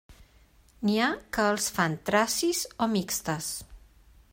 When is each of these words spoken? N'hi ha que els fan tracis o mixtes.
N'hi 0.87 0.95
ha 0.99 1.09
que 1.37 1.45
els 1.49 1.69
fan 1.77 1.99
tracis 2.11 2.67
o 2.87 2.89
mixtes. 2.99 3.53